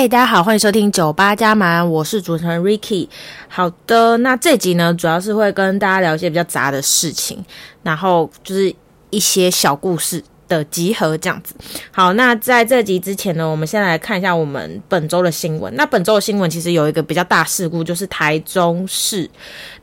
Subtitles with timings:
[0.00, 3.06] 嘿，大家好，欢迎收听酒吧加满，我是主持人 Ricky。
[3.48, 7.44] 好的，那这集呢，主要是会跟大家聊一些比较杂的事情，
[7.82, 8.74] 然后就是
[9.10, 11.54] 一些小故事的集合这样子。
[11.90, 15.70] 好，那在这集之前呢，我们先来看一下我们本周的新闻。
[15.76, 19.28] 那本周的新闻其实有一个比较大事故，就是台中市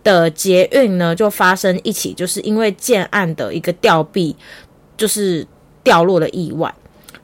[0.03, 4.35] 的捷运呢就发生一起，就是因为建案的一个吊臂
[4.97, 5.45] 就是
[5.83, 6.73] 掉落的意外。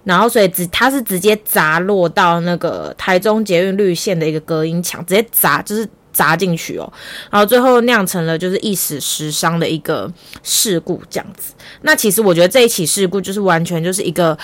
[0.03, 6.93] 然后，所以直它是直接砸落到那个台中捷运绿线的一个隔音墙，直接砸就是砸进去哦。
[7.31, 10.11] 然后最后酿成了就是一死十伤的一个
[10.43, 11.53] 事故这样子。
[11.81, 14.37] 那其实我觉得这一起事故就是完全就是一个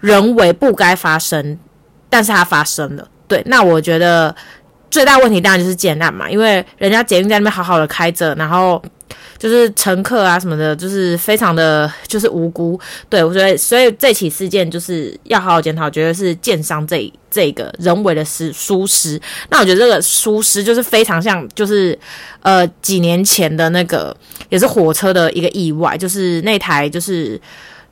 [0.00, 1.58] 人为不该发生，
[2.10, 3.08] 但是它发生了。
[3.26, 4.34] 对，那我觉得
[4.90, 8.82] 最大问题当然就是建案嘛，因为人家捷运在那边好好的开着，然后。
[9.38, 19.18] 就是乘客啊什么的，就是非常的就是无辜，对，我觉得所以这起事件就是要好好检讨，觉得是建商这这个人为的失疏失。
[19.48, 21.96] 那我觉得这个疏失就是非常像，就是
[22.42, 24.14] 呃几年前的那个
[24.48, 27.40] 也是火车的一个意外，就是那台就是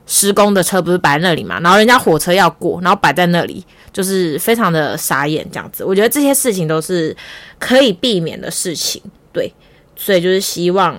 [0.07, 3.63] 施工的车不是摆在那里嘛，然后人家火车要过，然后摆在那里，
[3.93, 5.83] 就是非常的傻眼这样子。
[5.83, 7.15] 我觉得这些事情都是
[7.59, 8.99] 可以避免的事情，
[9.31, 9.53] 对，
[9.95, 10.97] 所以就是希望。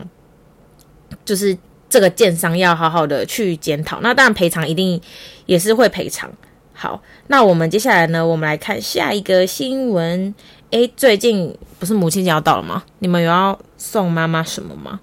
[1.24, 1.56] 就是
[1.88, 5.00] 这个建商要好好的去检讨，那当然赔偿一定
[5.46, 6.30] 也是会赔偿。
[6.74, 10.34] 好，那我们接下来呢，我们来看下一个新闻。
[10.70, 12.82] 诶，最近不是母亲节要到了吗？
[12.98, 15.00] 你们有要送妈妈什么吗？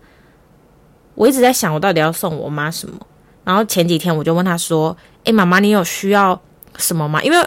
[1.15, 2.99] 我一直在想，我到底要送我妈什么。
[3.45, 6.37] 然后前几天我就问他说：“诶，妈妈，你有需要
[6.77, 7.37] 什么吗？”因为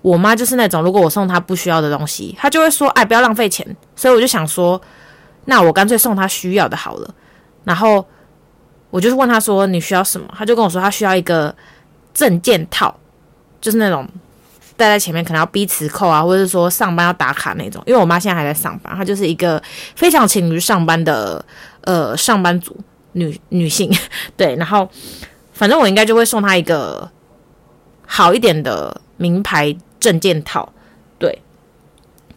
[0.00, 4.80] 我妈就是那种，如果我送她不需要的东西，她就会说：“哎，不要浪费钱。”所以我就想说，
[5.44, 7.14] 那我干脆送她需要的好了。
[7.64, 8.06] 然后。
[8.90, 11.54] 我就是问他说，你需要什么，他就跟我说他需要一个
[12.14, 12.98] 证件套，
[13.60, 14.08] 就是那种
[14.78, 17.82] 戴在前面可能要逼磁扣啊，或者是说上班要打卡那种。
[17.84, 19.62] 因为我妈现在还在上班，她就是一个
[19.94, 21.44] 非常勤于上班的
[21.82, 22.74] 呃上班族
[23.12, 23.94] 女女性，
[24.38, 24.56] 对。
[24.56, 24.88] 然后
[25.58, 27.10] 反正我应该就会送他一个
[28.06, 30.72] 好一点的名牌证件套，
[31.18, 31.42] 对。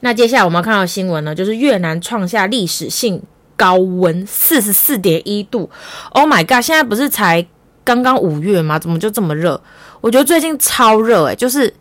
[0.02, 3.22] 那接下来我们要看到新闻呢，就是越南创下历史性。
[3.58, 5.70] 高温四十四点一度
[6.14, 6.64] ，Oh my god！
[6.64, 7.46] 现在不是才
[7.84, 8.80] 刚刚五月吗？
[8.80, 9.62] 怎么就这么热？
[10.00, 11.72] 我觉得最近超热诶，就是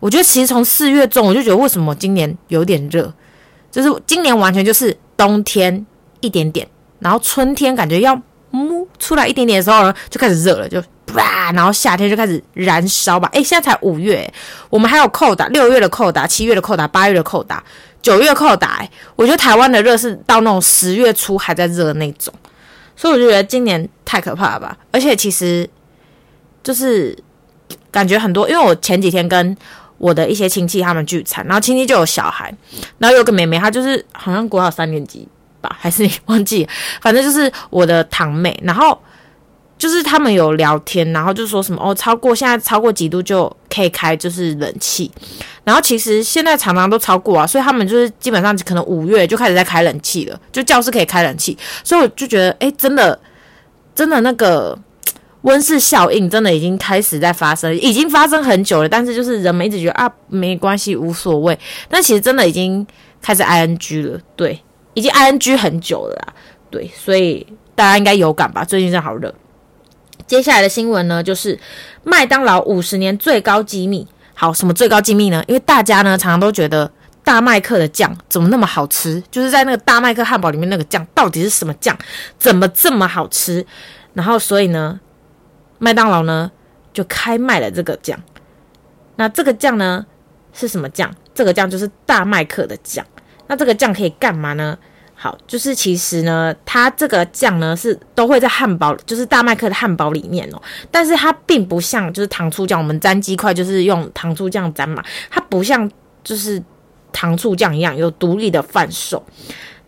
[0.00, 3.10] 我觉得其实从四月中我就觉得为什么今年有点热，
[3.70, 5.86] 就是今年完全就是冬天
[6.20, 6.68] 一点点，
[6.98, 8.20] 然后春天感觉要
[8.54, 13.28] 摸出来一点点的时候呢，就开始热了，就啪，然后夏天就开始燃烧吧。
[13.32, 14.32] 诶，现在才五月，
[14.70, 17.62] 我们还有扣打六月的扣打，七月的扣打，八月的扣打。
[18.00, 22.32] 九月扣打，我觉得台湾的热是到那种十月初还在热那种，
[22.94, 24.76] 所以我就觉得今年太可怕了吧。
[24.92, 25.66] 而且其实
[26.62, 27.16] 就是
[27.90, 29.56] 感觉很多，因为我前几天跟
[29.96, 32.54] 我的一些亲戚他们聚餐，然后亲戚就有小孩，
[32.98, 35.26] 然后有个妹妹，她就是好像国小三年级
[35.78, 36.68] 还是你忘记，
[37.00, 38.98] 反正就是我的堂妹，然后。
[39.76, 45.10] 就是他们有聊天，然后就说什么哦，超过现在超过几度就可以开就是冷气，
[45.64, 53.18] 然后其实现在常常都超过啊，所以他们就是基本上可能五月就开始在开冷气了，就教室可以开冷气，所以我就觉得哎，真的
[53.96, 54.78] 真的那个
[55.42, 61.58] 温室效应真的已经开始在发生，已经发生很久了，但是就是人们一直觉得啊没关系无所谓，
[61.88, 62.86] 但其实真的已经
[63.20, 64.62] 开始 ing 了，对，
[64.94, 66.34] 已经 ing 很久了啦，
[66.70, 69.34] 对，所以大家应该有感吧，最近真的好热。
[70.26, 71.58] 接下来的新闻呢，就是
[72.02, 74.06] 麦当劳五十年最高机密。
[74.32, 75.44] 好，什么最高机密呢？
[75.46, 76.90] 因为大家呢常常都觉得
[77.22, 81.96] 大麦克的酱怎么那么好吃，就是在那个大麦克汉堡里面那个酱到底是什么酱，
[82.38, 83.64] 怎么这么好吃？
[84.14, 84.98] 然后所以呢，
[85.78, 86.50] 麦当劳呢
[86.92, 88.18] 就开卖了这个酱。
[89.16, 90.06] 那这个酱呢
[90.52, 91.14] 是什么酱？
[91.34, 93.04] 这个酱就是大麦克的酱。
[93.46, 94.76] 那这个酱可以干嘛呢？
[95.16, 100.60] 好，就是其实呢，它这个酱呢是都会在汉堡，就是大麦克的汉堡里面哦。
[100.90, 105.02] 但是它并不像就是糖醋酱，我们沾鸡块就是用糖醋酱沾嘛。
[105.30, 105.88] 它不像
[106.24, 106.62] 就是
[107.12, 109.24] 糖醋酱一样有独立的贩售。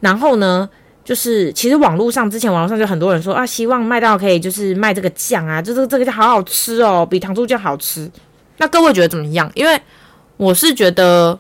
[0.01, 0.67] 然后呢，
[1.05, 8.09] 就是其实网络上之前网络上就很多人说啊，希望麦当劳可以就是卖这个酱啊，就是这个酱好好吃哦，比糖醋酱好吃。
[8.59, 9.51] 那各位觉得怎么样？
[9.55, 9.79] 因为
[10.37, 11.39] 我是觉得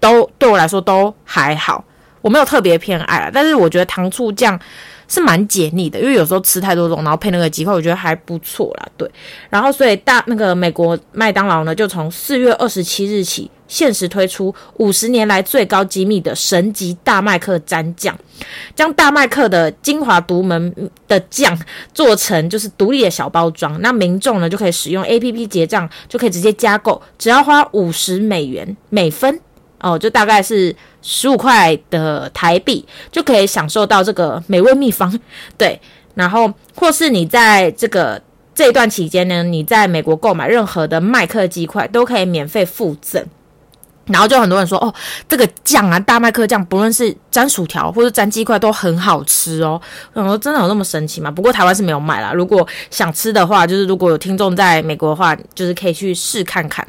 [0.00, 1.84] 都对我来说都还好。
[2.20, 4.58] 我没有特别偏爱啦，但是我觉得糖醋酱
[5.06, 8.88] 是蛮解腻的，因为有时候吃太多种，然后配那个鸡块，我觉得还不错啦。
[8.96, 9.08] 对，
[9.48, 18.14] 然后所以大那个美国麦当劳呢，就从四月二十七日起限时推出五十年来最高机密的神级大麦克蘸酱，
[18.74, 20.74] 将大麦克的精华独门
[21.06, 21.56] 的酱
[21.94, 29.40] 做成就是独立的小包装，那民众呢就可以使用 APP 结账，就可以直接加购，只要花五十美元每分
[29.80, 35.18] 哦，就大概是十五块的台币，就可以享受到这个美味秘方。
[35.56, 35.80] 对，
[36.14, 38.20] 然后或是你在这个
[38.54, 43.24] 这一段期间呢，你在美国购买任何的麦克鸡块都可以免费附赠。
[44.10, 44.94] 然后就很多人说哦，
[45.28, 49.78] 这个酱啊，大麦克酱，不论是沾薯条或者沾鸡块都很好吃哦。
[50.14, 51.30] 我说真的有那么神奇吗？
[51.30, 52.32] 不过台湾是没有卖啦。
[52.32, 56.86] 如果想吃的话，就是如果有听众在美国的话，就是可以去试看看。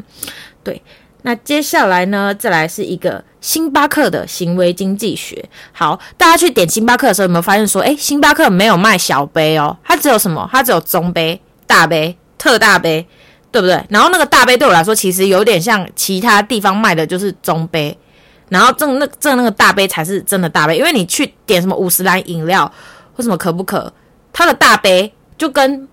[0.64, 0.82] 对，
[1.22, 5.44] 那接下来呢，再来是一个星巴克的行为经济学。
[5.72, 10.48] 好，大家去点星巴克的时候，有没有发现说，诶，星巴克没有卖小杯哦，它只有什么？
[10.52, 13.08] 它只有中杯、大杯、特大杯。
[13.52, 13.84] 对不对？
[13.90, 17.98] 然后那个大杯对我来说，其实有点像其他地方卖的，就是中杯。
[18.48, 22.72] 然后正那正那个大杯才是真的大杯，因为你去点什么五十岚饮料
[23.16, 23.92] 或什么可不可，
[24.32, 25.88] 它的大杯就跟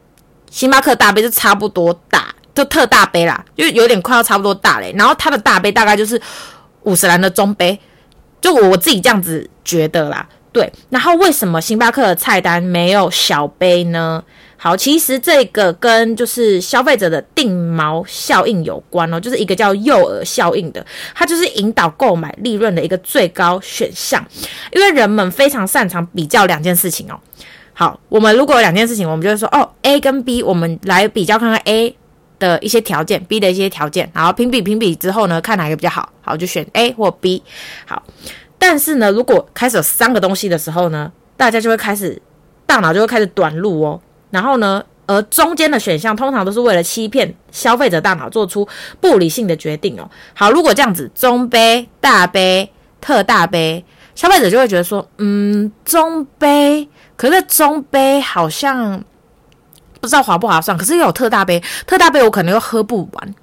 [0.50, 4.92] 星巴克大杯是差不多大，就特大杯啦，就有点快要差不多大嘞。
[4.96, 6.20] 然后它的大杯大概就是
[6.82, 7.78] 五十岚的中杯，
[8.40, 10.26] 就我自己这样子觉得啦。
[10.50, 14.24] 对，然后为什么星巴克的菜单没有小杯呢？
[14.56, 24.24] 好，其实这个跟就是消费者的定锚效应有关哦，就是一个叫诱饵效应的，它就是引导购买利润的一个最高选项，
[24.72, 27.20] 因为人们非常擅长比较两件事情哦。
[27.74, 31.94] 好，我们如果有两件事情，我们就会说哦，A 跟 B，我们来比较看看 A
[32.38, 37.42] 的一些条件，B 的一些条件，然后评比评比之后呢，看哪个比较好，好就选 A 或 B。
[37.86, 38.02] 好，
[38.58, 42.20] 但是呢，如果开始有三个东西的时候呢，大家就会开始
[42.66, 44.00] 大脑就会开始短路哦。
[44.30, 48.66] 然后呢，而中间的选项通常都是为了欺骗消费者大脑，做出
[49.00, 50.10] 不理性的决定哦。
[50.34, 53.84] 好，如果这样子，中杯、大杯、特大杯，
[54.14, 59.02] 消费者就会觉得说，嗯，中杯，可是中杯好像
[60.06, 63.34] 不知道划不划算，可是又有特大杯，特大杯我可能又喝不完，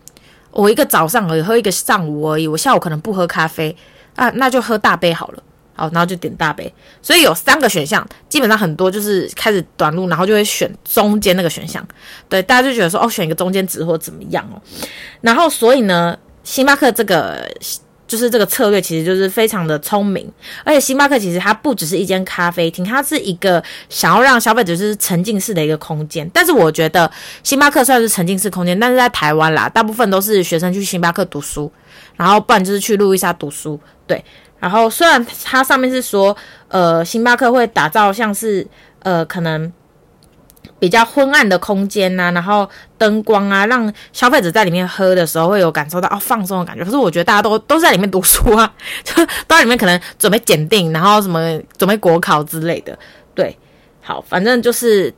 [0.52, 3.76] 我一个早上而已，喝一个上午而已，我下午可能不喝咖啡
[4.16, 5.44] 啊，那就喝大杯好了。
[5.76, 6.72] 好，然后就点大杯，
[7.02, 11.84] 所以有三个选项，基本上很多就是开始短路，然后就会选中间那个选项。
[12.30, 14.62] 对，大家就觉得说，哦，选一个中间值或怎么样哦。
[15.22, 17.50] 然后，所以呢，星巴克这个
[18.14, 20.32] 就是这个策略，其实就是非常的聪明。
[20.64, 26.30] 而且，星巴克其实它不只是一间咖啡厅，它是一个想要让消费者就是沉浸式的一个空间。
[26.32, 27.12] 但是，我觉得
[27.42, 31.72] 星巴克算是沉浸式空间，但是在台湾啦，大部分都是学生去星巴克读书，
[32.16, 34.24] 然后不然就是去路易莎读书，对。
[34.60, 36.38] 然后虽然它上面是说，
[36.68, 38.64] 呃，星巴克会打造像是
[39.00, 39.74] 呃可能
[40.80, 46.84] 比较昏暗的空间呐、然后灯光啊，让消费者在里面喝的时候会有感受到哦放松的感觉。
[46.84, 48.74] 可是我觉得大家都都在里面读书啊，
[49.04, 49.16] 就
[49.48, 52.98] 都在里面可能准备检定，然后什么准备国考之类的。
[53.34, 53.58] 对，
[54.02, 55.14] 好，反正就是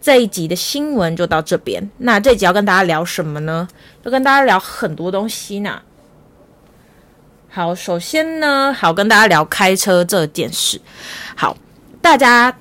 [0.00, 1.90] 这一集的新闻就到这边。
[1.98, 3.66] 那这集要跟大家聊什么呢？
[4.02, 5.80] 要跟大家聊很多东西呢。
[7.48, 10.80] 好，首先呢，好跟大家聊开车这件事。
[11.36, 11.56] 好，
[12.02, 12.56] 大家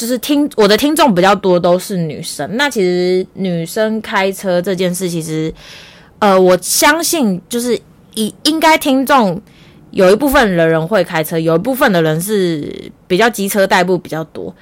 [0.00, 2.48] 就是听我的听众比较多都是女生。
[2.56, 5.52] 那其实女生开车这件事，其实
[6.20, 7.78] 呃，我相信就是
[8.14, 9.38] 以应该听众
[9.90, 14.54] 有一部分的人会开车，有一部分的人是比较机车代步比较多。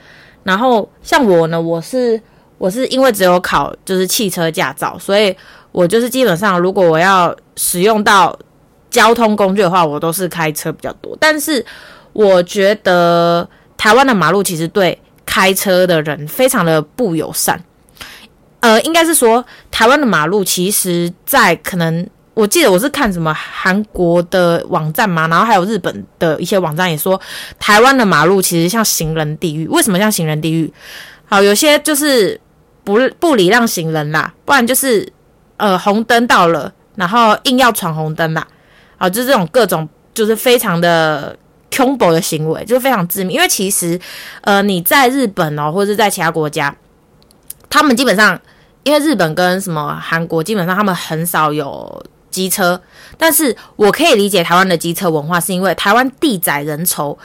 [0.43, 2.20] 然后像我呢，我是
[2.58, 5.32] 我是因为只有考就是汽车驾照，所以
[5.70, 8.37] 我就是基本上如果我要使用到。
[8.90, 11.14] 交通工具的话，我都是开车比较多。
[11.21, 11.62] 但是
[12.14, 17.62] 我觉得台湾的马路其实对开车的人非常的不友善。
[18.61, 27.20] 呃，应该是说台湾的马路其实，在可能我记得我是看什么韩国的网站嘛，然后还有日本的一些网站也说，
[27.58, 29.68] 台湾的马路其实像行人地狱。
[29.68, 30.73] 为什么像行人地狱？
[31.26, 32.40] 好，有些就是
[32.82, 35.06] 不不礼让行人啦，不然就是
[35.58, 38.47] 呃红灯到了，然后硬要闯红灯啦。
[38.97, 41.37] 啊，就是这种各种就是非常的
[41.76, 43.34] 恐怖的行为，就非常致命。
[43.37, 43.98] 因为其实，
[44.42, 46.75] 呃，你在日本哦，或者是在其他国家，
[47.68, 48.40] 他们基本上，
[48.84, 52.80] 因为日本跟什么韩国，基本上他们很少有机车。
[53.16, 57.16] 但是我可以理解台湾的机车文化，是因为台湾地窄人稠。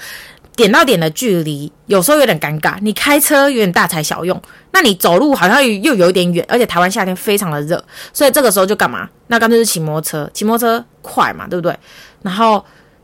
[0.56, 7.84] 点到点的距离有时候有点尴尬，你开车有点大材小用，那你走路好像又有一点远，而且台湾夏天非常的热，
[8.14, 9.10] 所以这个时候就干嘛？
[9.30, 11.76] 那干脆是骑摩托车，骑摩托车快嘛，对不对？
[12.22, 12.64] 然后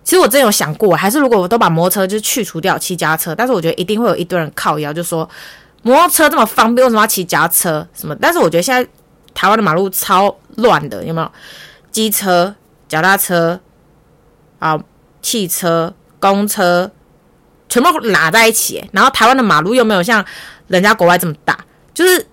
[0.09, 5.29] 其实我真有想过，还是如果我都把摩托车就去除掉，骑脚踏车，但是我觉得一定会有一堆人靠腰，就说
[5.83, 7.87] 摩托车这么方便，为什么要骑脚踏车？
[7.93, 8.15] 什么？
[8.19, 8.89] 但是我觉得现在
[9.35, 11.31] 台湾的马路超乱的，有没有？
[11.91, 12.55] 机车、
[12.87, 13.59] 脚踏车
[14.57, 14.79] 啊、
[15.21, 16.89] 汽车、公车，
[17.67, 18.83] 全部拉在一起。
[18.91, 20.25] 然后台湾的马路又没有像
[20.65, 21.55] 人家国外这么大，
[21.93, 22.25] 就是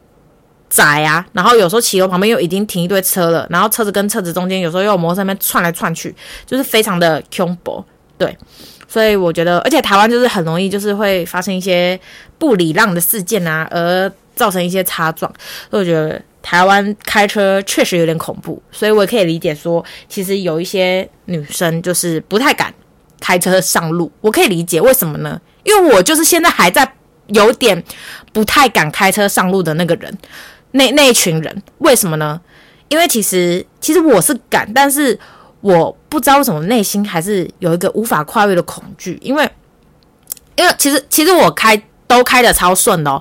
[0.68, 1.24] 窄啊。
[1.32, 7.84] 然后有时候骑楼旁边又已经停一堆车了，然后车子跟车子中间有时候又有摩托车那边窜来窜去，就是非常的恐怖。
[8.18, 8.36] 对，
[8.88, 11.98] 所以我觉得，而且台湾就是很容易就是会发生一些
[12.38, 15.32] 不礼让的事件啊，而造成一些擦撞。
[15.70, 16.20] 所以我觉得。
[16.42, 22.72] 台湾开车确实有点恐怖，所以我也可以理解说，其实有一些女生就是不太敢
[23.18, 24.12] 开车上路。
[24.20, 25.40] 我可以理解为什么呢？
[25.64, 26.88] 因为我就是现在还在
[27.26, 27.82] 有点
[28.32, 30.18] 不太敢开车上路的那个人，
[30.72, 32.40] 那那一群人，为什么呢？
[32.88, 35.18] 因为其实其实我是敢，但是
[35.60, 39.50] 我不知道为什么内心还是有一个无法跨越的恐惧，因为
[40.56, 41.82] 因为其实其实我开。
[42.08, 43.20] 都开的超顺的哦，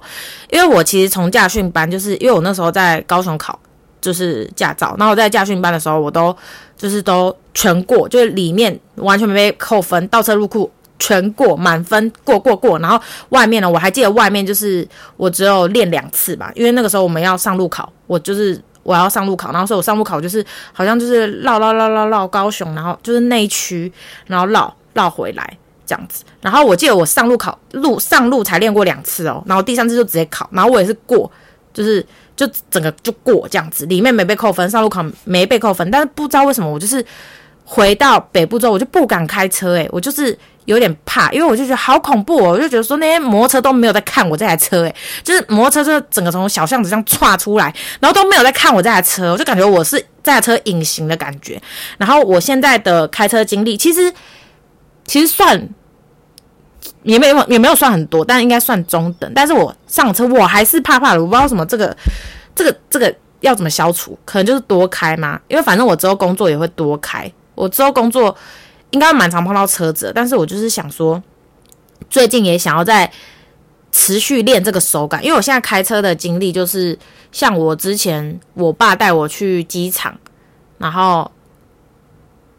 [0.51, 3.59] 因为我其实从驾训班，就是因为我那时候在高雄考
[3.99, 6.37] 就是驾照，然后我在驾训班的时候，我都
[6.77, 12.99] 就是都全过，就是里面完全没被扣分，倒车入库全过，满分过过过，然后
[13.29, 14.87] 外面呢，我还记得外面就是
[15.17, 23.91] 我只有练两次吧，因为那个时候我们要上路考，我就是我要上路考，然后所以我上路考就是好像就是绕绕绕绕绕高雄，然后就是内区，
[24.27, 25.57] 然后绕绕回来。
[25.87, 31.31] 这样子，然后我记得我上路考路上路才练过两次哦，然后第三次就直接考，然后我也是过，
[31.71, 32.03] 就是
[32.35, 37.05] 就整个就过这样子，里面没被扣分，上路考没被扣分，但是不知道为什么我就是
[37.63, 40.35] 回到北部之后我就不敢开车诶，我就是
[40.65, 51.61] 有点怕，因为我就觉得好恐怖哦，我就觉得说那些摩托车都没有在看我这台车诶，就是摩托车整个从小巷子这样窜出来，然后都没有在看我这台车，我就感觉我是这台车隐形的感觉，
[51.97, 54.13] 然后我现在的开车经历其实。
[55.07, 55.69] 其实算
[57.03, 59.31] 也没有也没有算很多，但应该算中等。
[59.35, 61.95] 但是我上车我还是怕怕的，我不知道什么这个
[62.55, 65.39] 这个这个要怎么消除，可能就是多开嘛。
[65.47, 68.35] 因为反正我之后工作也会多开，我之后工作
[68.95, 70.11] 应该蛮常碰到车子。
[70.15, 71.21] 但是我就是想说，
[72.09, 73.11] 最近也想要再
[73.91, 76.97] 持续练这个手感，因为我现在开车的经历就是
[77.31, 80.17] 像我之前我爸带我去机场，
[80.79, 81.29] 然后。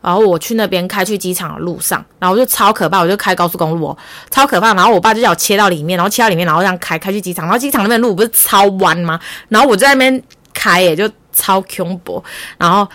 [0.02, 3.98] 然后我去那边开去机场的路上，然后就超可怕，我就开高速公路哦，
[4.30, 4.72] 超可怕。
[4.72, 7.44] 然后我爸就叫我切到里面，然后切到里面，然后这样开开去机场。
[7.44, 9.18] 然后机场那边路不是超弯吗？
[9.48, 10.22] 然后我在那边
[10.54, 12.22] 开，也就超恐怖。
[12.56, 12.88] 然后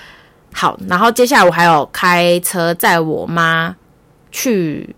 [0.53, 3.75] 好，然后接下来我还有开车载我妈
[4.31, 4.95] 去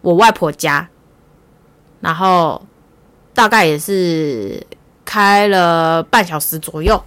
[0.00, 0.88] 我外婆家，
[2.00, 2.64] 然后
[3.34, 4.64] 大概也是
[5.04, 7.02] 开了半小时左右。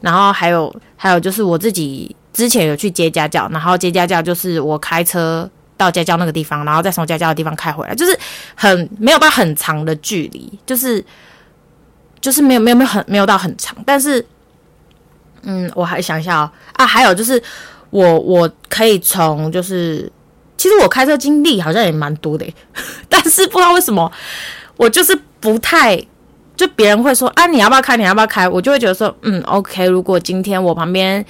[0.00, 2.14] 然后还有还有就是我自己。
[2.34, 8.18] 之前有去接家教，然后接家教就是我开车到家教那个地方，然后再从家教的地方开回来，就是
[8.56, 11.04] 很没有到很长的距离，就是
[12.20, 14.26] 就是没有没有没有很没有到很长，但是
[15.44, 16.50] 嗯，我还想一下哦。
[16.74, 17.42] 啊，还有就是
[17.90, 20.10] 我我可以从就是
[20.56, 22.46] 其实我开车经历好像也蛮多的，
[23.08, 24.10] 但是不知道为什么
[24.76, 26.02] 我就是不太
[26.56, 31.24] 就别人会说啊，你要不要开，你要不要开，我就会觉得说嗯，OK，如果今天我旁边。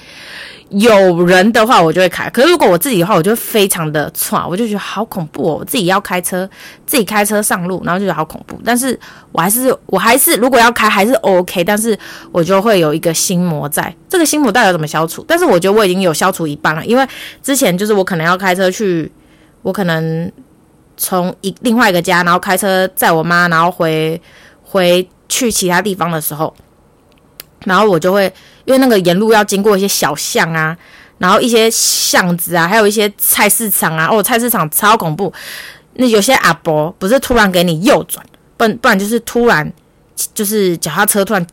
[0.70, 2.28] 有人的话，我就会开。
[2.30, 5.56] 可是如果我自己的话，我就会非常的闯，我就觉得好恐怖哦。
[5.60, 6.48] 我自己要开车，
[6.84, 8.58] 自己开车上路，然后就觉得好恐怖。
[8.64, 8.98] 但是
[9.30, 11.62] 我还是，我还是，如果要开，还是 OK。
[11.62, 11.96] 但是
[12.32, 15.24] 我就会有一个心魔在，这个心魔到底怎么消除？
[15.28, 17.06] 但是我觉得我已经有消除一半了，因为
[17.40, 19.12] 之前就是我可能要开车去，
[19.62, 20.32] 我可能
[20.96, 24.20] 从一另外一个家，然后开车载我妈，然后回
[24.62, 26.54] 回去其他地方的时候。
[27.64, 28.32] 然后我就会，
[28.66, 30.76] 因为那个沿路要经过一些小巷啊，
[31.18, 34.06] 然后一些巷子啊，还有一些菜市场啊。
[34.10, 35.32] 哦，菜市场超恐怖。
[35.94, 38.24] 那有些阿伯不是突然给你右转，
[38.56, 39.72] 不然不然就是突然
[40.34, 41.44] 就是脚踏车突然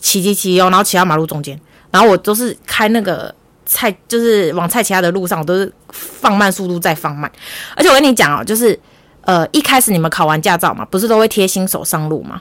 [0.00, 1.60] 骑骑骑哦，然后骑到马路中间。
[1.90, 7.28] 然后我都是开那个菜，就是往菜其他的路上，我都是放慢速度再放慢。
[7.74, 8.78] 而且我跟你讲哦，就是
[9.22, 12.40] 呃一开始你们考完驾照嘛，不是都会贴新手上路吗？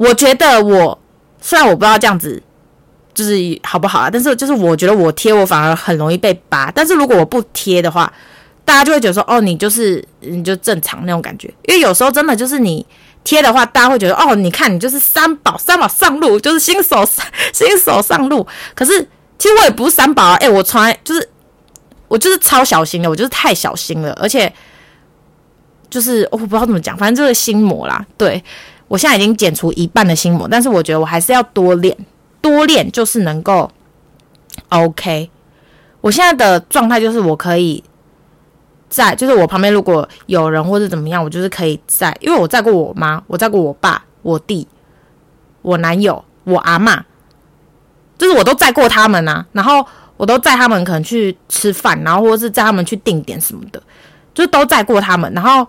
[0.00, 0.98] 我觉得我。
[1.42, 2.42] 虽然我不知道这样子
[3.14, 6.70] 就是好不好啊，但是就是我觉得我贴我反而很容易被扒。
[6.70, 8.12] 但是如果我不贴的话，
[8.62, 11.48] 大家就会觉得说哦，你就是你就正常那种感觉。
[11.66, 12.86] 因为有时候真的就是你
[13.24, 17.08] 贴的话，大家会觉得哦，你看你就是三宝，三宝上路 就是新手
[17.54, 18.46] 新手上路。
[18.74, 19.00] 可是
[19.38, 21.26] 其实我也不是三宝啊，哎，我从来就是
[22.06, 24.52] 我就是超小心的，我就是太小心了，而且
[25.88, 28.44] 就是我不知道怎么讲，反正就是心魔啦，对。
[28.90, 31.96] 我现在已经减除一半的心魔，但是我觉得我还是要多练，
[32.42, 33.70] 多练就是能够
[34.68, 35.30] OK。
[36.00, 37.84] 我现在的状态就是我可以
[38.88, 44.66] 在，就是我旁边如果有人或者怎么样，我就是可以在，因为我载过我妈，我载过我爸、我弟、
[45.62, 47.00] 我男友、我阿嬷，
[48.18, 49.46] 就是我都载过他们啊。
[49.52, 53.80] 然后我都载他们可能去吃饭，然后或者是载他们去定点什么的，
[54.34, 55.32] 就都载过他们。
[55.32, 55.64] 然后，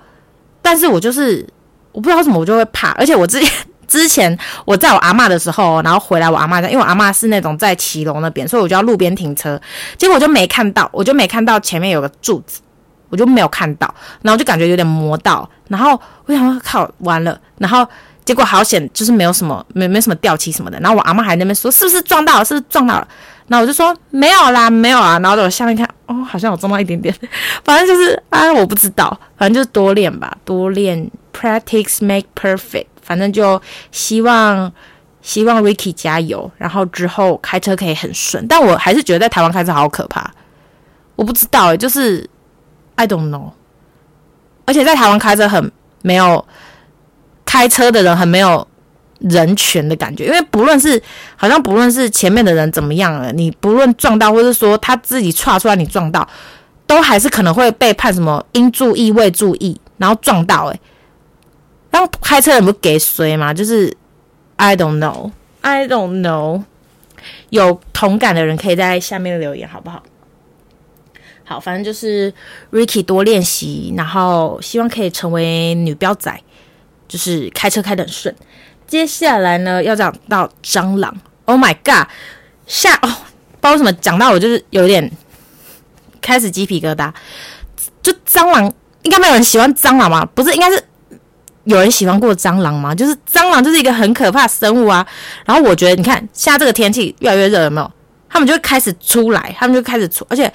[0.59, 1.47] 但是我就是
[1.91, 3.51] 我不知道什么我就会怕，而且我之前
[3.87, 9.59] 之前我在我阿嬷的时候，然后回来我阿嬷家，因为我阿嬷是那种在骑楼那边，所以我就要路边停车，
[9.97, 12.61] 结果我就没看到，我就没看到前面有个柱子，
[13.09, 17.87] 我就没有看到，然后就感觉有点磨到，然后我想说靠，完了，然后。
[18.23, 20.79] 结果好险，就是没有什么，没没什么掉漆什么的。
[20.79, 22.45] 然后我阿嬷还在那边说：“是不是撞到了？
[22.45, 23.07] 是不是撞到了？”
[23.49, 27.13] 然后我就说：“没有啦，没有啊。”然后我下面看，哦，好像有撞到一点点。
[27.63, 32.87] 反正就是啊，我不知道，反正就是多练吧，多练，practice make perfect。
[33.01, 33.61] 反正就
[33.91, 34.71] 希望
[35.21, 38.47] 希望 Ricky 加油，然后之后开车可以很顺。
[38.47, 40.31] 但我还是觉得在台湾开车好可怕，
[41.15, 42.29] 我不知道诶，就是
[42.95, 43.51] I don't know。
[44.65, 45.71] 而且在台湾开车很
[46.01, 46.45] 没有。
[47.43, 48.65] 开车的人很没有
[49.19, 51.01] 人权的感觉，因为不论是
[51.35, 56.25] 好像不论是前面的人怎么样了，你不论撞到，或是说他自己踹出来你撞到，
[56.87, 60.79] 都还是可能会被判什么应注意未注意，然后撞到、欸。
[61.91, 63.53] 诶，然后开车人不给谁嘛？
[63.53, 63.95] 就是
[64.55, 65.31] I don't know,
[65.61, 66.63] I don't know。
[67.49, 70.01] 有同感的人可以在下面留言，好不好？
[71.43, 72.33] 好，反正就是
[72.71, 76.35] Ricky 多练习，然后希望可以成为女标仔。
[77.07, 78.33] 就是开车开得很顺。
[78.87, 81.13] 接下来呢，要讲到蟑螂。
[81.43, 82.07] Oh my god！
[82.65, 83.09] 下哦，
[83.59, 85.11] 不知道为什么讲到我就是有点
[86.21, 87.11] 开始鸡皮疙瘩。
[88.01, 90.25] 就蟑螂，应该没有人喜欢蟑螂吗？
[90.33, 90.81] 不是，应该是
[91.65, 92.93] 有人喜欢过蟑螂吗？
[92.93, 95.05] 就是蟑螂就是一个很可怕的生物啊。
[95.45, 97.91] 然后我觉得，你看现在这个天气越来越热，有没有？
[98.29, 100.25] 他们就会开始出来，他们就开始出。
[100.29, 100.51] 而且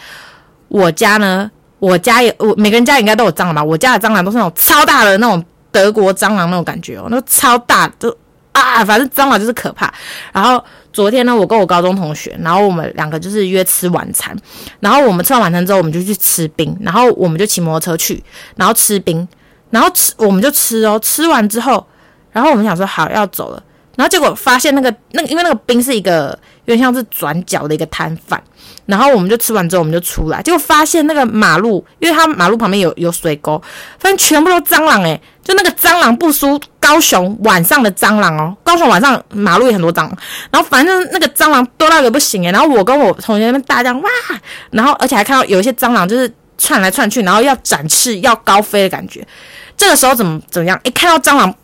[0.68, 3.64] 我家呢，我家也，我每个人家应该都有蟑螂吧？
[3.64, 5.44] 我家的蟑螂都是那种超大的那种。
[5.72, 8.08] 德国蟑螂那种感觉哦，那超大，就
[8.52, 9.92] 啊，反正蟑螂就是可怕。
[10.32, 14.34] 然后昨天呢，我跟我高中同学，然后我们两个就是约吃晚餐。
[14.80, 16.74] 然后我们吃完晚餐之后，我们就去吃冰。
[16.80, 18.24] 然后我们就骑摩托车去，
[18.56, 19.28] 然后吃冰。
[19.70, 20.98] 然后吃，我们就吃哦。
[21.00, 21.86] 吃完之后，
[22.32, 23.62] 然后我们想说好要走了。
[23.96, 28.42] 然后结果发现那个那个，因为那个冰是一个有点像是转角的一个摊贩。
[28.84, 33.60] 然后我们就吃完之后，我们就出来，结果发现那个马路，因为它马路旁边有有水沟，
[33.98, 40.16] 发现全部都蟑螂诶，就那个蟑螂不输高雄晚上的蟑螂哦，高雄晚上马路也很多蟑螂，
[40.52, 44.10] 然后反正那个蟑螂多到也不行诶，然后我跟我同学那边大叫哇，
[44.70, 49.26] 然后而且还看到有一些蟑螂就是窜来窜去，然后要展翅要高飞的感觉，
[49.76, 50.78] 这个时候怎么怎么样？
[50.84, 51.54] 一看到蟑螂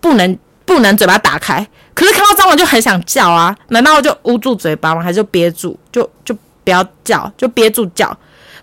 [0.00, 1.66] 不能不能嘴巴打开。
[1.94, 3.56] 可是看到蟑螂就很想叫啊！
[3.68, 5.00] 难道就捂住嘴巴吗？
[5.00, 5.78] 还是就憋住？
[5.92, 8.08] 就就不要叫，就憋住叫。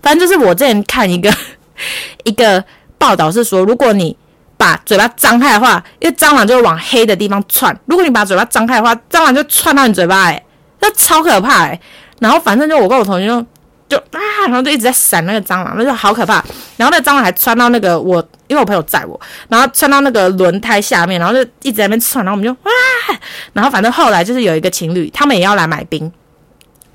[0.01, 1.33] 反正就是我之前看一个
[2.25, 2.61] 一个
[2.97, 4.17] 报道是说，如果你
[4.57, 7.73] 把嘴巴张开的话，因为蟑螂就会往黑的地方窜。
[7.85, 10.45] 如果你把嘴巴张开的话，蟑螂就窜到你嘴巴，诶，
[10.81, 11.79] 那超可怕诶。
[12.19, 13.45] 然后反正就我跟我同学就。
[13.91, 16.35] 就啊，然后就一直在闪那个蟑螂，那就好可怕。
[16.77, 22.23] 然后那蟑螂还窜到那个我，因为我朋友载我，然后窜到那个轮胎下面，然后就一直在那边窜。
[22.23, 22.71] 然后我们就哇，
[23.51, 26.09] 然后反正后来就是有一个情侣，他们也要来买冰，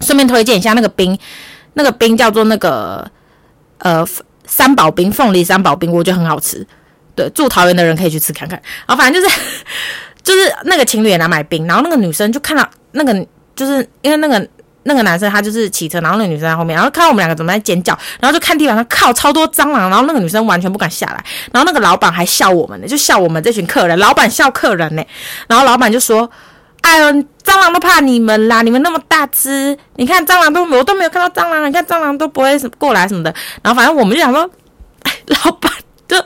[0.00, 1.18] 顺便推荐一下那个冰，
[1.74, 3.06] 那个冰叫做那个
[3.80, 4.02] 呃
[4.46, 6.66] 三宝冰，凤梨三宝冰，我觉得很好吃。
[7.14, 8.58] 对，住桃园的人可以去吃看看。
[8.86, 9.40] 然后反正就是
[10.24, 14.48] 就是那个情侣也来买冰，然后那个女生就看到那个，就是因为那个。
[14.86, 25.04] 那个男生他就是骑车，然后那个女生在后面，然后看到我们两个怎么在尖叫，然后就看地板上靠超多蟑螂，然后那个女生完全不敢下来，然后那个老板还笑我们呢，就笑我们这群客人，老板笑客人呢，
[25.48, 26.30] 然后老板就说
[26.82, 27.12] ：“哎呦，
[27.44, 34.48] 蟑螂都怕你们啦，你们那么大只，你看蟑螂都我都没有看到蟑螂，你看蟑螂都不会过来什么的。”然后反正我们就想说，
[35.02, 35.72] 哎，老板
[36.06, 36.16] 就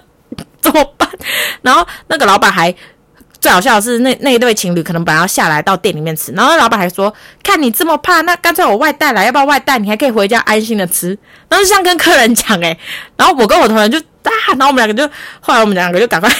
[0.61, 1.09] 怎么办？
[1.62, 2.75] 然后那个老板还。
[3.40, 9.79] 最好笑的是那那一对情侣可能本来要下来到店里面吃，然后老板还说：“看你这么怕，那干脆我外带来，要不要外带？
[9.79, 12.79] 你还可以回家安心的吃。”然后像跟客人讲诶，
[13.16, 16.31] 然后我跟我同学就啊，然后我们两个就后来我们两个就赶快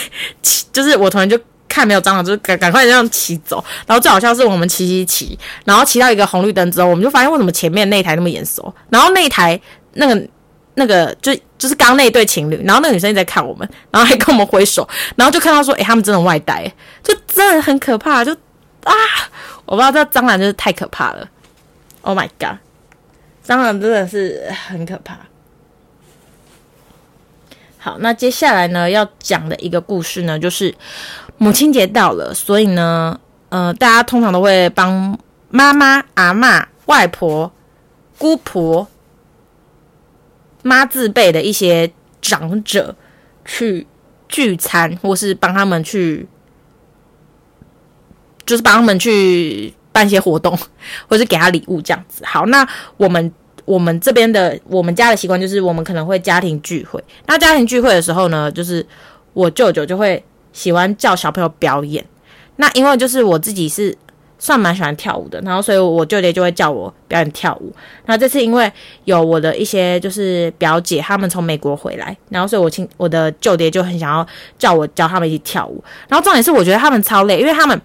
[0.42, 3.64] 骑， 就是我同学就看没有蟑螂，就赶赶快这样骑走。
[3.86, 9.58] 然后最好笑是我们骑骑骑，然后骑到一个红绿灯之后，我们就发现为什么前面那一台那么眼熟，然后那一台
[9.94, 10.22] 那个。
[10.74, 18.33] 那个就就是刚那一对情侣，然后那个女生一直在看我们，然后还跟我们挥手，然后就看到说，诶、欸，他们真的外带，就真的很可怕，就
[18.85, 18.94] 啊，
[19.66, 21.28] 我不知道这蟑螂就是太可怕了
[22.02, 22.56] ，Oh my god，
[23.44, 25.18] 蟑螂真的是很可怕。
[27.78, 30.74] 好，那接下来呢要讲的一个故事呢，就是
[31.37, 35.18] 母亲节到了，所以呢，呃，大家通常都会帮
[35.50, 37.52] 妈妈、阿嬷、外婆、
[38.16, 38.87] 姑婆。
[40.62, 42.94] 妈字辈的一些长者
[43.44, 43.87] 去
[44.29, 46.27] 聚餐，或是帮他们去，
[48.46, 50.59] 就是帮他们去办些活动，
[51.09, 52.25] 或是给他礼物这样子。
[52.25, 53.33] 好，那我们
[53.64, 57.03] 我们这边的我们家的习惯就是，我们可能会家庭聚会。
[57.27, 58.87] 那家庭聚会的时候呢，就是
[59.33, 62.05] 我舅舅就会喜欢叫小朋友表演。
[62.57, 63.96] 那因为就是我自己是
[64.42, 67.70] 算蛮喜欢跳舞的，然后所以我舅舅就会叫我表演跳舞。
[68.07, 68.72] 那这次因为
[69.05, 74.26] 有我的一些就是表姐他们从美国回来，然后所以我亲我的舅爹就很想要
[74.59, 75.85] 叫我教他们一起跳舞。
[76.09, 77.79] 然后重点是我觉得他们超累，因为他们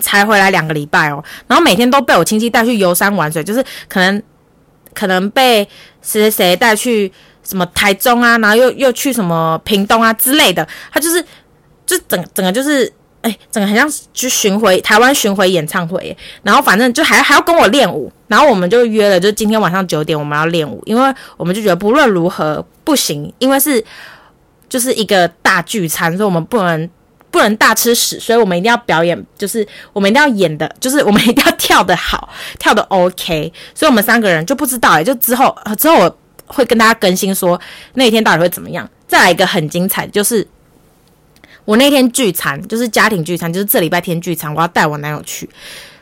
[0.00, 4.22] 才回来两个礼拜哦，然后每天都被我亲戚带去游山玩水，就是可能
[4.94, 5.68] 可能被
[6.02, 11.20] 谁谁谁带去什么台中啊，然后又又去什么屏东啊之类的，他就是
[11.84, 12.92] 就整整个就是。
[13.24, 23.82] 哎、整个很像去巡回台湾巡回演唱会，然后反正就还还要跟我练舞，然后我们就约了，就今天晚上九点我们要练舞，因为我们就觉得不论如何不行，因为是
[24.68, 26.90] 就是一个大聚餐，所以我们不能
[27.30, 37.58] 不能大吃屎，所以我们一定要表演，就是我们一定要演的，就是我们一定要跳的好，跳的 OK，所以我们三个人就不知道哎，就之后之后我会跟大家更新说
[37.94, 38.86] 那一天到底会怎么样。
[39.08, 40.46] 再来一个很精彩，就是。
[41.64, 45.48] 我那天聚餐就是家庭聚餐，就是这礼拜天聚餐，我要带我男友去。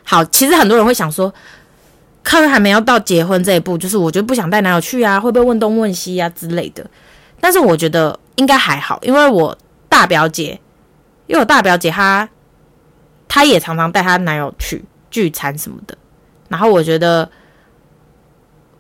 [0.03, 1.33] 好，其实很多人会想说，
[2.23, 6.85] 客人还没有到结婚这一步，就是我就不想带男友去啊，会不会问东问西啊之类的。
[7.41, 9.57] 但是我觉得应该还好，因为我
[9.89, 10.61] 大表姐，
[11.27, 12.29] 因为我大表姐她，
[13.29, 15.97] 她也常常带她男友去聚餐什么的。
[16.49, 17.31] 然后我觉得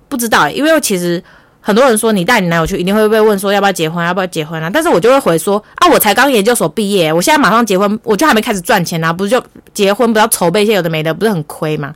[0.09, 1.23] 不知道，因为其实。
[1.65, 4.69] 很多人说你带你男友去一定会被问说要不要结婚，要不要结婚啊？
[4.69, 11.95] 但是我就会回说啊，我才刚研究所毕业，我现在马上结婚，我就还没开始赚钱啊，不是就结婚不要筹备一些有的没的，不是很亏吗？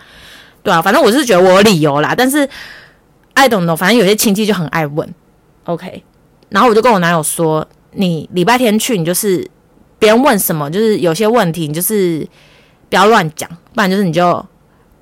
[0.62, 2.14] 对啊，反正我是觉得我有理由啦。
[2.16, 2.48] 但是
[3.34, 5.12] I don't know，反正有些亲戚就很爱问
[5.64, 6.02] ，OK。
[6.48, 9.44] 然后我就跟我男友说，你礼拜天去，你就是
[9.98, 12.24] 别人问什么，就是有些问题，你就是
[12.88, 14.46] 不要乱讲，不然就是你就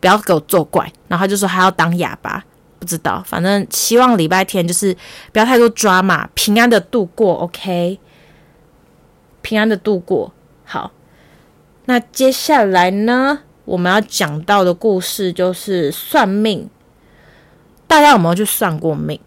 [0.00, 0.90] 不要给我作怪。
[1.06, 2.42] 然后他就说他要当哑巴。
[2.84, 4.94] 不知道，反正希望礼拜天就是
[5.32, 7.98] 不要太多抓马，平安的度过，OK，
[9.40, 10.30] 平安的度过。
[10.66, 10.92] 好，
[11.86, 16.68] 那接下来呢，我们要讲到的故事就是算命。
[17.86, 19.18] 大家有没有去算过命？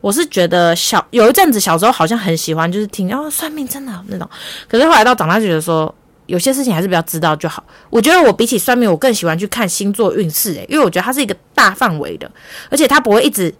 [0.00, 4.30] 我是觉得小有一阵子小时候好像很喜欢，就是听哦算命真的那种。
[4.68, 5.92] 可是后来到长大觉得说。
[6.30, 7.62] 有些事情还是比较知道就好。
[7.90, 12.30] 我觉得我比起算命，我更喜欢去看星座运势，诶，因为我觉得它是一个大范围的，
[12.70, 13.52] 而且它不会一直，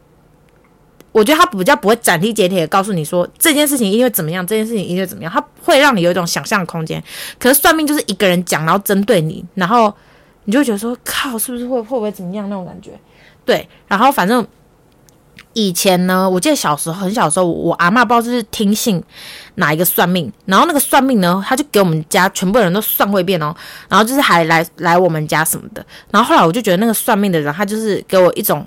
[1.12, 7.02] 我觉得它比较不会斩钉截铁的告诉你说这件事情一定会怎么样，这件事情一定会怎么样，它会让你有一种想象的空间。
[7.38, 9.92] 可是算命就是一个人讲，然后针对你，然后
[10.44, 12.92] 你就觉得说靠，是不是会会不会怎么样那种感觉？
[13.44, 14.46] 对，然后反正。
[15.52, 19.02] 以前呢，我记得小时候很小时候，我阿嬷不知道是听信
[19.56, 23.52] 哪一个算命，然后那个算命呢，他就给我们家全部人都算过一遍哦，
[23.88, 28.64] 然后就是还来来我们家什么的，然后后来我就觉得那个算命的人，他就是给我一种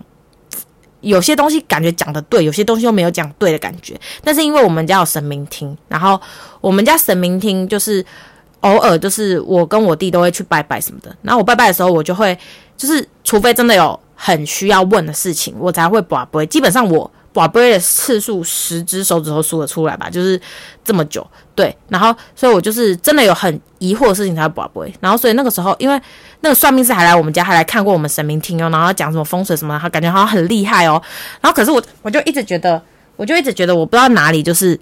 [1.00, 3.98] 有些东西感觉讲的对，有些东西又没有讲对的感觉。
[4.22, 6.20] 但是因为我们家有神明厅，然后
[6.60, 8.06] 我们家神明厅就是
[8.60, 12.38] 偶尔就是我跟我弟都会去拜拜什么的，然后我拜拜的时候，我就会
[12.76, 13.98] 就是除非真的有。
[14.16, 16.46] 很需要问的事情，我才会跋杯。
[16.46, 20.40] 基本上我跋杯的次数，十只手指头数得出来吧，就是
[20.84, 21.26] 这么久。
[21.56, 24.94] 对，然后所以我就是真的有很疑惑的事情才会跋杯。
[25.00, 26.00] 然后所以那个时候，因为
[26.42, 31.02] 那个算命师还来我们家，还来看过我们神明厅哦，然后讲什么风水什么，他感觉好像很厉害哦。
[31.42, 32.82] 然后可是我我就一直觉得，
[33.16, 34.80] 我就一直觉得我不知道哪里就是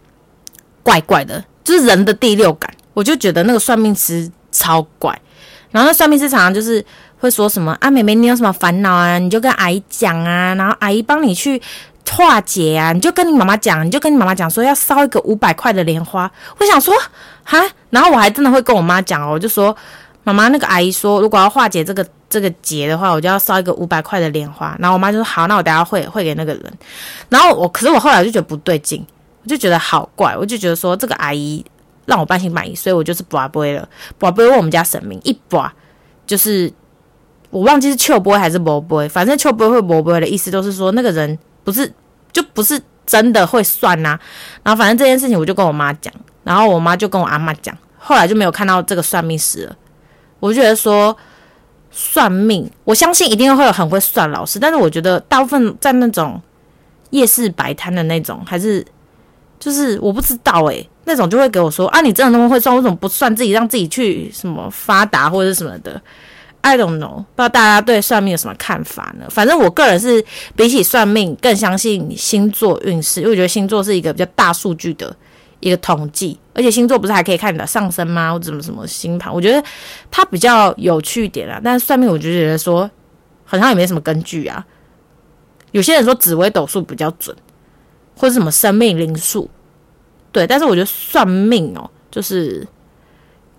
[0.84, 5.18] 怪怪的，就是人的第六感，我就觉得那个算命师超怪。
[5.72, 6.86] 然后那算命师常常就是。
[7.22, 7.92] 会说什么啊？
[7.92, 9.20] 妹妹，你有什么烦恼啊？
[9.20, 11.62] 你就跟阿姨讲啊，然后阿姨帮你去
[12.10, 12.92] 化解啊。
[12.92, 16.30] 你就跟你妈妈讲，你就跟你妈妈讲说要烧一个五百块的莲花。
[16.58, 16.92] 我想说，
[17.44, 19.76] 哈，然后我还真的会跟我妈讲哦，我就说
[20.24, 24.76] 妈妈，那个阿姨说，如果要化解这个这个结的话，我就要烧一个五百块的莲花。
[24.80, 26.74] 然后我妈就说好，那我等下会会给那个人。
[27.30, 29.06] 然后我，可是我后来就觉得不对劲，
[29.44, 31.64] 我就觉得好怪，我就觉得说这个阿姨
[32.08, 33.88] 让我半信半疑，所以我就是跋杯了，
[34.20, 35.70] 跋杯问我们家神明一跋
[36.26, 36.74] 就是。
[37.52, 41.92] 我忘记是秋波还是波波，反正秋波会波波的意思都是说那个人不是
[42.32, 44.18] 就不是真的会算呐、
[44.64, 46.12] 然后反正这件事情我就跟我妈讲，
[46.44, 49.76] 然后我妈就跟我阿妈讲，后来就没有看到这个算命师了。
[50.40, 51.16] 我就觉得说
[51.92, 56.42] 算命，我相信一定会有很会算老师，但是我觉得大部分在那种
[57.10, 58.86] 夜市摆摊的那种，还是
[59.60, 66.02] 就是我不知道诶、那种就会给我说啊，你真的那么会算，为什么不算自己让自己去什么发达或者什么的
[66.62, 69.26] ？I don't know，不知道大家对算命有什么看法呢？
[69.30, 70.24] 反正我个人是
[70.56, 75.16] 比起算命更相信星座运势，因为我觉得星座是一个比较大数据的
[75.60, 78.32] 一个统计，而且星座不是还可以看你的上升吗？
[78.32, 79.34] 或者什么什么星盘？
[79.34, 79.64] 我觉得
[80.12, 81.60] 它比较有趣一点啊。
[81.64, 82.90] 但是算命我就觉得说，
[83.44, 84.66] 好像也没什么根据啊。
[85.72, 87.36] 有些人说紫微斗数比较准，
[88.16, 89.50] 或者什么生命灵数，
[90.32, 90.46] 对。
[90.46, 92.68] 但是我觉得算命哦，就是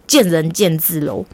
[0.07, 1.25] 见仁见智喽。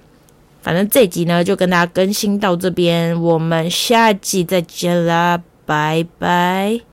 [0.60, 6.80] 反正这集呢，就跟大家更新到这边，我们下集再见啦，拜拜。